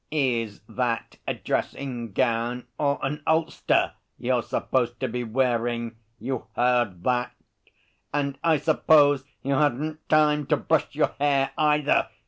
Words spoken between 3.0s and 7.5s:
an ulster you're supposed to be wearing?" You heard that?...